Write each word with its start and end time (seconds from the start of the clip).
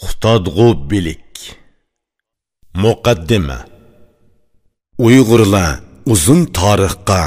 Qutadg'u 0.00 0.68
bilik 0.90 1.28
Muqaddima 2.82 3.58
Uyg'urlar 5.06 5.80
uzun 6.12 6.40
tarixga, 6.58 7.22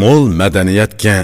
mo'l 0.00 0.24
madaniyatga 0.40 1.16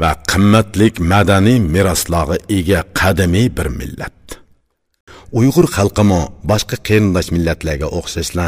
va 0.00 0.10
qimmatlik 0.30 0.94
madaniy 1.12 1.58
meroslarga 1.74 2.36
ega 2.58 2.80
qadimiy 3.00 3.48
bir 3.56 3.68
millat. 3.80 4.20
Uyg'ur 5.38 5.66
xalqimi 5.76 6.20
boshqa 6.50 6.76
qarindosh 6.86 7.30
millatlarga 7.34 7.88
o'xshashla 7.98 8.46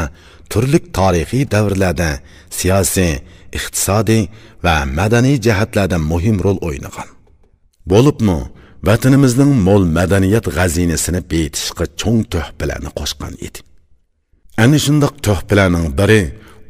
turli 0.51 0.79
tarixiy 0.97 1.43
davrlarda 1.53 2.09
siyosiy, 2.57 3.13
iqtisodiy 3.57 4.23
va 4.65 4.75
madaniy 4.99 5.37
jihatlarda 5.45 5.97
muhim 6.11 6.37
rol 6.45 6.59
o'ynagan. 6.67 7.09
Bo'libmi, 7.91 8.39
vatanimizning 8.87 9.51
mo'l 9.67 9.83
madaniyat 9.97 10.45
g'azinasini 10.57 11.21
betishga 11.31 11.85
cho'ng 12.01 12.21
tuhfalarni 12.33 12.91
qo'shgan 12.99 13.33
edi. 13.47 13.59
Ana 14.63 14.77
shundoq 14.85 15.13
tuhfalarning 15.25 15.87
biri 15.99 16.21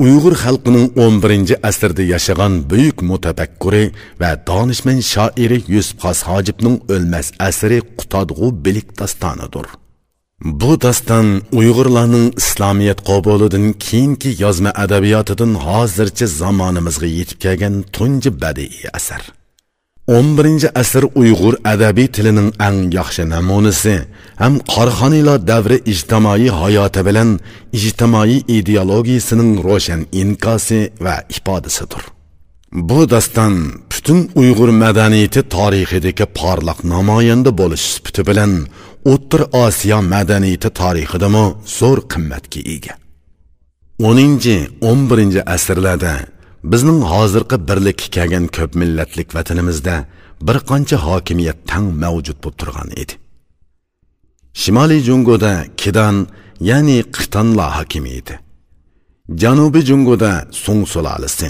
uyg'ur 0.04 0.36
xalqining 0.44 0.86
11 1.06 1.56
asrda 1.70 2.04
yashagan 2.14 2.54
buyuk 2.72 2.98
mutafakkuri 3.10 3.84
va 4.22 4.30
donishmand 4.50 5.02
shoiri 5.14 5.60
yusuf 5.74 5.98
xos 6.04 6.20
hojibning 6.30 6.76
o'lmas 6.94 7.28
asri 7.50 7.80
qutodg'u 8.00 8.48
bilik 8.66 8.88
dastonidir. 9.00 9.68
Bu 10.60 10.72
doston 10.86 11.28
uyg'urlarning 11.60 12.28
islomiyat 12.42 13.00
qabulidan 13.10 13.66
keyingi 13.86 14.32
yozma 14.44 14.72
adabiyotidan 14.84 15.54
hozircha 15.66 16.28
zamonimizga 16.42 17.10
yetib 17.18 17.38
kelgan 17.44 17.76
tunji 17.96 18.30
badiiy 18.42 18.88
asar. 19.00 19.22
11 20.10 20.72
asr 20.82 21.04
uyg'ur 21.22 21.56
adabiy 21.72 22.08
tilining 22.16 22.50
eng 22.68 22.80
yaxshi 22.98 23.24
namunasi 23.34 23.96
ham 24.42 24.54
qorxonilar 24.74 25.40
davri 25.52 25.78
ijtimoiy 25.94 26.50
hayoti 26.62 27.02
bilan 27.08 27.30
ijtimoiy 27.78 28.40
ideologiyasining 28.58 29.52
ro'shan 29.68 30.02
inkosi 30.22 30.80
va 31.06 31.16
ifodasidir. 31.36 32.04
Bu 32.90 33.00
doston 33.14 33.54
butun 33.92 34.20
uyg'ur 34.42 34.72
madaniyati 34.84 35.42
tarixidagi 35.56 36.26
porloq 36.40 36.80
namoyanda 36.94 37.52
bo'lish 37.62 37.86
sifati 37.94 38.22
bilan 38.30 38.52
o'ttir 39.12 39.42
osiyo 39.66 40.00
madaniyati 40.14 40.70
tarixidami 40.82 41.46
zo'r 41.78 42.00
qimmatga 42.12 42.62
ega. 42.76 42.94
10-11 44.00 45.44
asrlarda 45.56 46.14
bizning 46.64 47.02
hozirgi 47.12 47.58
birlik 47.70 48.00
kelgan 48.16 48.46
ko'p 48.58 48.72
millatlik 48.82 49.36
vatanimizda 49.38 49.96
bir 50.48 50.58
qancha 50.70 50.98
hokimiyat 51.08 51.58
tang 51.72 51.88
mavjud 52.04 52.38
bo'lib 52.44 52.58
turgan 52.62 52.90
edi. 53.02 53.14
Shimoliy 54.62 55.02
jungoda 55.08 55.54
kidan 55.82 56.16
ya'ni 56.70 56.98
qitanlar 57.16 57.70
hokimiyati 57.80 58.36
janubiy 59.42 59.84
jungoda 59.90 60.32
sung 60.52 60.82
sulolasi 60.94 61.50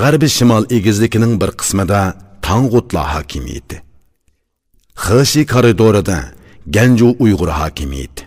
g'arbiy 0.00 0.30
shimol 0.36 0.64
egizligining 0.76 1.34
bir 1.42 1.50
qismida 1.60 2.00
tang'utlar 2.46 3.06
hokimiyati 3.14 3.76
xishi 5.04 5.42
koridorida 5.52 6.18
ganju 6.76 7.08
uyg'ur 7.24 7.50
hokimiyati 7.60 8.22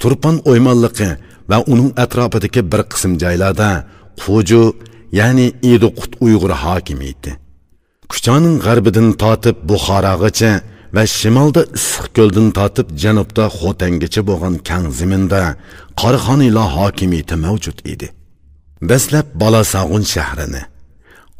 turpan 0.00 0.36
o'ymonligi 0.50 1.10
va 1.50 1.58
uning 1.72 1.90
atrofidagi 2.04 2.60
bir 2.72 2.82
qism 2.92 3.12
joylarda 3.22 3.68
Quju 4.22 4.64
ya'ni 5.18 5.46
Ediqut 5.72 6.12
Uyg'ur 6.24 6.52
hokimiyati. 6.64 7.32
Kuchoning 8.10 8.56
g'arbidan 8.64 9.08
tortib 9.22 9.56
Buxorogacha 9.68 10.52
va 10.94 11.02
shimolda 11.18 11.62
Issiqko'ldan 11.78 12.48
tortib 12.58 12.88
janubda 13.02 13.44
Xotangacha 13.58 14.22
bo'lgan 14.30 14.54
kang 14.68 14.86
zaminda 14.98 15.42
Qorxoniylar 16.00 16.68
hokimiyati 16.78 17.36
mavjud 17.44 17.78
edi. 17.92 18.08
Dastlab 18.90 19.26
Balasag'un 19.40 20.04
shahrini, 20.14 20.62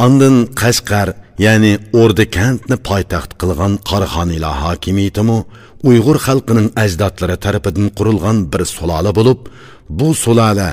ondan 0.05 0.35
Qashqar, 0.61 1.09
ya'ni 1.47 1.73
O'rda 2.01 2.25
kentni 2.37 2.77
poytaxt 2.89 3.33
qilgan 3.41 3.73
Qorxoniylar 3.91 4.55
hokimiyatimi 4.65 5.39
Uyg'ur 5.89 6.19
xalqining 6.27 6.69
ajdodlari 6.83 7.37
tarafidan 7.45 7.87
qurilgan 7.99 8.39
bir 8.53 8.63
sulola 8.77 9.13
bo'lib, 9.19 9.41
bu 9.99 10.09
sulola 10.25 10.71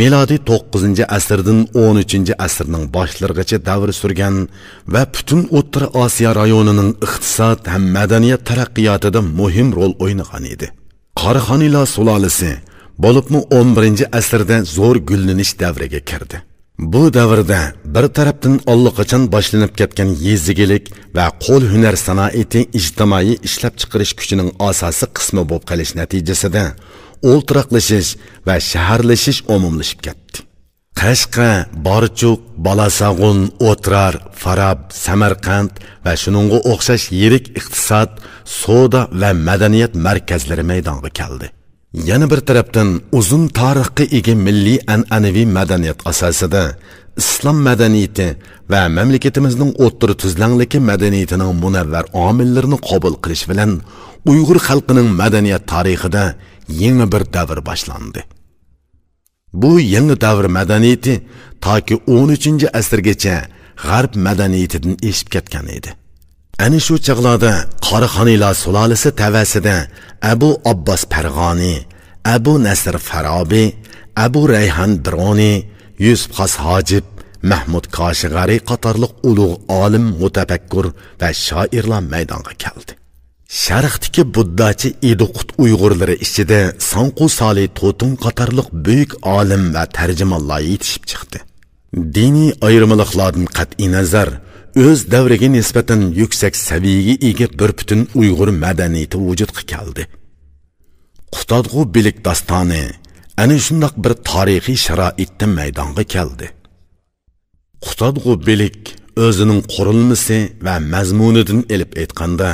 milodiy 0.00 0.40
9 0.46 1.00
asrdan 1.16 1.58
13 1.74 2.32
asrning 2.46 2.84
boshlarigacha 2.96 3.58
davr 3.68 3.92
surgan 4.00 4.36
va 4.94 5.02
butun 5.14 5.40
o'rta 5.58 5.86
osiyo 6.04 6.30
rayonining 6.40 6.90
iqtisod 7.06 7.60
ham 7.72 7.82
madaniyat 7.96 8.42
taraqqiyotida 8.50 9.20
muhim 9.40 9.68
rol 9.78 9.92
o'ynagan 10.04 10.44
edi. 10.54 10.66
Qorxoniylar 11.22 11.86
sulolasi 11.94 12.50
bo'libmi 13.04 13.40
11 13.60 14.06
asrda 14.18 14.56
zo'r 14.76 14.96
gullanish 15.10 15.52
davriga 15.62 16.00
kirdi. 16.10 16.47
Bu 16.78 17.14
davrda 17.14 17.72
bir 17.84 18.06
tarafdan 18.08 18.60
allaqachon 18.66 19.32
boshlanib 19.32 19.72
ketgan 19.80 20.10
yezigilik 20.26 20.84
va 21.16 21.26
qo'l 21.44 21.62
hunar 21.72 21.96
sanoati 22.06 22.60
ijtimoiy 22.80 23.34
ishlab 23.48 23.74
chiqarish 23.80 24.14
kuchining 24.18 24.50
asosiy 24.68 25.08
qismi 25.18 25.42
bo'lib 25.50 25.64
qolish 25.70 25.92
natijasida 26.00 26.64
o'ltiroqlashish 27.30 28.10
va 28.46 28.56
shaharlashish 28.70 29.40
umumlashib 29.54 30.00
ketdi. 30.06 30.36
Qashqa 31.00 31.50
borchuq 31.88 32.40
balasag'un 32.66 33.38
o'trar 33.70 34.14
farab 34.42 34.80
samarqand 35.04 35.72
va 36.04 36.12
shuningga 36.22 36.58
o'xshash 36.72 37.06
yirik 37.20 37.44
iqtisod 37.58 38.10
savdo 38.60 39.00
va 39.20 39.30
madaniyat 39.48 39.92
markazlari 40.06 40.64
maydonga 40.72 41.10
keldi. 41.20 41.46
Yana 41.94 42.30
bir 42.30 42.40
tarafdan 42.40 43.00
uzun 43.12 43.48
tarixga 43.48 44.04
ega 44.04 44.34
milliy 44.34 44.78
an'anaviy 44.94 45.46
madaniyat 45.46 46.06
asosida 46.10 46.76
islom 47.16 47.56
madaniyati 47.68 48.36
va 48.70 48.88
mamlakatimizning 48.88 49.72
o'ttir 49.84 50.10
tuzlangligi 50.22 50.78
madaniyatining 50.90 51.52
munavvar 51.64 52.04
omillarini 52.12 52.78
qabul 52.88 53.14
qilish 53.24 53.44
bilan 53.50 53.70
uyg'ur 54.30 54.58
xalqining 54.68 55.08
madaniyat 55.20 55.64
tarixida 55.74 56.24
yangi 56.82 57.06
bir 57.12 57.22
davr 57.36 57.58
boshlandi. 57.68 58.20
Bu 59.52 59.80
yangi 59.80 60.16
davr 60.20 60.44
madaniyati 60.58 61.14
toki 61.66 61.94
13 62.06 62.64
asrgacha 62.80 63.36
g'arb 63.86 64.12
madaniyatidan 64.26 64.94
eshib 65.08 65.28
ketgan 65.34 65.66
edi. 65.76 65.90
Әні 66.58 66.80
шу 66.82 66.96
чағлада 66.98 67.52
Қарыханила 67.78 68.48
сулалысы 68.50 69.12
тәвәсіде 69.14 69.74
Әбу 70.26 70.56
Аббас 70.66 71.04
Пәрғани, 71.06 71.84
Әбу 72.26 72.56
Нәсір 72.58 72.98
Фәраби, 72.98 73.76
Әбу 74.18 74.42
Рәйхан 74.50 74.96
Бирони, 74.98 75.68
Юсуп 76.02 76.34
Хас 76.34 76.56
Хажиб, 76.58 77.06
Мәхмуд 77.46 77.86
Кашығари 77.94 78.58
қатарлық 78.66 79.22
ұлуғ 79.22 79.70
алым, 79.70 80.08
мұтәпәккүр 80.18 80.90
вә 81.20 81.30
шаирла 81.30 82.00
мәйданға 82.02 82.56
келді. 82.58 82.98
Шәріқтікі 83.46 84.26
Буддачы 84.26 84.90
Идуқұт 84.98 85.54
ұйғырлары 85.62 86.18
ішіде 86.18 86.74
Санқу 86.82 87.30
Сали 87.30 87.68
Тотун 87.70 88.18
қатарлық 88.18 88.74
бөйік 88.74 89.14
алым 89.22 89.70
вә 89.78 89.86
тәржімалла 89.94 90.58
етішіп 90.74 91.06
чықты. 91.06 91.44
Dini 91.94 92.50
ayrımlıqlardan 92.60 93.46
qat'i 93.46 93.86
nəzər, 93.94 94.34
o'z 94.86 95.00
davriga 95.12 95.48
nisbatan 95.56 96.00
yuksak 96.20 96.54
saviyaga 96.68 97.14
ega 97.28 97.46
bir 97.60 97.70
butun 97.78 98.00
uyg'ur 98.20 98.50
madaniyati 98.64 99.16
vujudga 99.26 99.62
keldi. 99.72 100.02
Qutadg'u 101.34 101.80
bilik 101.94 102.16
dastoni 102.26 102.84
ana 103.42 103.56
shundoq 103.66 103.94
bir 104.04 104.12
tarixiy 104.30 104.78
sharoitda 104.86 105.46
maydonga 105.58 106.04
keldi. 106.14 106.46
Qutadg'u 107.84 108.32
bilik 108.48 108.78
o'zining 109.26 109.60
qurilmasi 109.74 110.38
va 110.66 110.74
mazmunidan 110.92 111.60
ilib 111.74 111.92
aytganda 112.02 112.50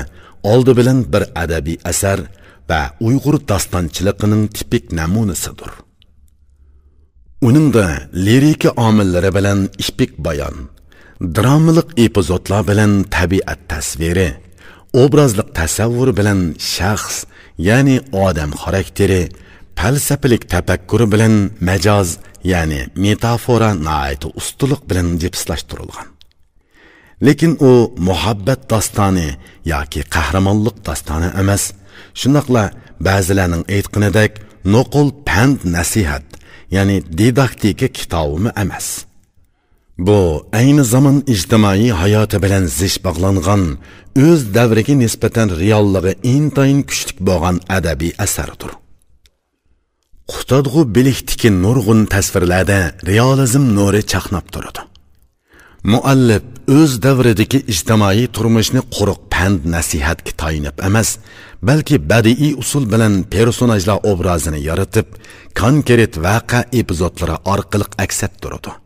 oldi 0.52 0.72
bilan 0.78 0.98
bir 1.12 1.24
adabiy 1.42 1.78
asar 1.90 2.18
va 2.70 2.80
uyg'ur 3.06 3.36
dostonchiligining 3.50 4.44
tipik 4.56 4.84
namunasidir. 4.98 5.72
Uningda 7.48 7.86
lirika 8.26 8.70
omillari 8.86 9.30
bilan 9.36 9.60
ipik 9.82 10.12
bayon 10.26 10.56
dramalik 11.20 11.88
epizodlar 11.96 12.62
bilan 12.70 13.04
tabiat 13.14 13.60
tasviri 13.68 14.28
obrazlik 14.92 15.54
tasavvur 15.54 16.10
bilan 16.18 16.40
shaxs 16.74 17.16
ya'ni 17.68 17.96
odam 18.26 18.50
xarakteri 18.62 19.22
falsafalik 19.78 20.42
tafakkuri 20.52 21.06
bilan 21.12 21.34
majoz 21.68 22.08
ya'ni 22.52 22.80
metafora 23.04 23.70
naiti 23.88 24.26
ustuliq 24.40 24.82
bilan 24.90 25.06
jipslashtirilgan 25.22 26.14
lekin 27.26 27.56
u 27.60 27.94
muhabbat 28.08 28.70
dostoni 28.70 29.28
yoki 29.72 30.00
qahramonlik 30.14 30.76
dostoni 30.86 31.28
emas. 31.42 31.64
Shundoqla 32.20 32.64
ba'zilarning 33.06 33.64
aytqinidek 33.74 34.32
nuqul 34.74 35.08
pand 35.28 35.58
nasihat 35.76 36.26
ya'ni 36.76 36.96
didaktika 37.18 37.88
kitobimi 37.96 38.50
emas. 38.62 38.86
Bu 39.98 40.46
ayni 40.52 40.84
zamon 40.84 41.18
ijtimoiy 41.34 41.90
hayoti 42.02 42.42
bilan 42.44 42.64
zish 42.78 42.98
bog'langan 43.06 43.62
o'z 44.26 44.40
davriga 44.56 44.94
nisbatan 45.04 45.48
realligi 45.62 46.12
intayin 46.34 46.80
kuchli 46.88 47.12
bo'lgan 47.28 47.56
adabiy 47.76 48.12
asardir 48.24 48.72
qutadg'u 50.32 50.82
bilikdiki 50.96 51.48
nurg'un 51.64 52.00
tasvirlarda 52.14 52.80
realizm 53.10 53.64
nuri 53.76 54.02
chaqnab 54.12 54.46
turadi. 54.54 54.80
Muallif 55.92 56.44
o'z 56.78 56.92
davridagi 57.06 57.58
ijtimoiy 57.72 58.26
turmushni 58.36 58.80
quruq 58.94 59.20
pand 59.34 59.60
nasihatga 59.74 60.32
tayinib 60.42 60.76
emas 60.88 61.10
balki 61.68 61.96
badiiy 62.10 62.52
usul 62.62 62.84
bilan 62.92 63.14
personajlar 63.34 63.98
obrazini 64.12 64.60
yaratib 64.68 65.06
konkret 65.60 66.12
vaqa 66.26 66.60
epizodlari 66.80 67.36
orqali 67.54 67.86
aks 68.04 68.18
ettiradi 68.26 68.83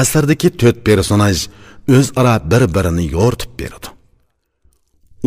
asardagi 0.00 0.48
to'rt 0.60 0.78
personaj 0.88 1.36
o'zaro 1.96 2.34
bir 2.50 2.62
birini 2.76 3.04
yo'rtib 3.16 3.52
beradi. 3.60 3.88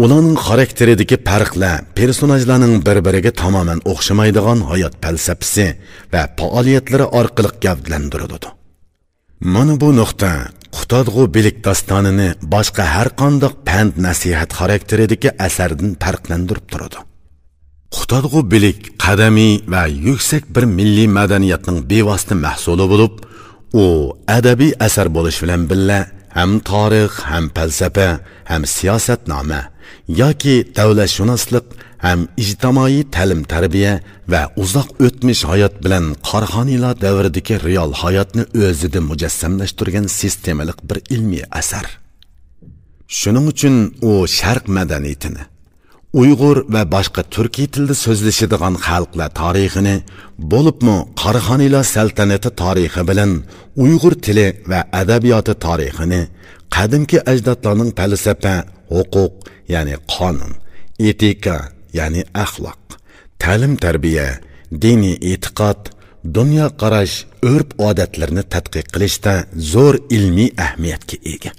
Ularning 0.04 0.38
xarakteridagi 0.48 1.18
farqlar 1.28 1.76
personajlarning 1.98 2.76
bir 2.88 2.98
biriga 3.08 3.32
tamoman 3.42 3.80
o'xshamaydigan 3.92 4.60
hayot 4.70 4.96
falsafasi 5.04 5.68
va 6.14 6.22
faoliyatlari 6.40 7.06
orqali 7.20 7.50
gavdlantiriladi. 7.66 8.48
Mana 9.54 9.74
bu 9.82 9.90
nuqta 10.00 10.32
qutadg'u 10.78 11.24
bilik 11.36 11.58
dostonini 11.68 12.30
boshqa 12.54 12.84
har 12.96 13.10
qandoq 13.22 13.54
pand 13.68 13.94
nasihat 14.08 14.50
xarakteridagi 14.60 15.30
asardan 15.48 15.92
farqlantirib 16.04 16.66
turadi. 16.72 17.00
Qutadg'u 17.98 18.40
bilik 18.54 18.80
qadamiy 19.04 19.54
va 19.74 19.84
yuksak 20.08 20.44
bir 20.56 20.64
milliy 20.78 21.08
madaniyatning 21.18 21.78
bevosita 21.92 22.36
mahsuli 22.46 22.86
bo'lib 22.92 23.14
u 23.84 23.86
adabiy 24.38 24.74
asar 24.88 25.08
bo'lish 25.16 25.40
bilan 25.44 25.62
birga 25.70 26.00
ham 26.38 26.52
tarix 26.70 27.12
ham 27.30 27.46
falsafa 27.56 28.10
ham 28.50 28.62
siyosatnoma 28.76 29.62
yoki 30.22 30.56
davlatshunoslik 30.78 31.66
ham 32.06 32.20
ijtimoiy 32.44 32.98
ta'lim 33.16 33.42
tarbiya 33.54 33.94
va 34.32 34.42
uzoq 34.64 34.90
o'tmish 35.06 35.44
hayot 35.52 35.76
bilan 35.86 36.06
qorxoniylar 36.30 36.94
davridagi 37.06 37.56
real 37.68 37.92
hayotni 38.02 38.44
o'zida 38.66 39.00
mujassamlashtirgan 39.10 40.08
sistemalik 40.20 40.80
bir 40.90 40.98
ilmiy 41.16 41.44
asar. 41.62 41.86
Shuning 43.20 43.46
uchun 43.54 43.76
u 44.10 44.12
sharq 44.38 44.66
madaniyatini 44.78 45.44
uyg'ur 46.22 46.58
va 46.74 46.82
boshqa 46.96 47.22
turkiy 47.36 47.68
tilda 47.74 47.96
so'zlashadigan 48.06 48.76
xalqlar 48.88 49.30
tarixini 49.42 49.96
bo'libmi 50.52 50.98
qarxoniylar 51.22 51.86
saltanati 51.96 52.50
tarixi 52.62 53.02
bilan 53.10 53.32
uyg'ur 53.84 54.14
tili 54.26 54.48
va 54.72 54.80
adabiyoti 55.02 55.54
tarixini 55.66 56.22
qadimki 56.76 57.18
ajdodlarning 57.32 57.92
falsafa 57.98 58.56
huquq 58.96 59.34
ya'ni 59.74 59.96
qonun 60.14 60.54
etika 61.10 61.58
ya'ni 62.00 62.22
axloq 62.44 62.82
ta'lim 63.42 63.74
tarbiya 63.86 64.28
diniy 64.84 65.16
e'tiqod 65.32 65.82
dunyo 66.38 66.68
qarash 66.82 67.16
urf 67.54 67.70
odatlarni 67.90 68.44
tadqiq 68.54 68.88
qilishda 68.94 69.34
zo'r 69.74 69.96
ilmiy 70.16 70.50
ahamiyatga 70.66 71.18
ega. 71.34 71.52